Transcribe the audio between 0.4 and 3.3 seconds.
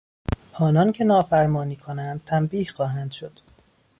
آنانکه نافرمانی کنند تنبیه خواهند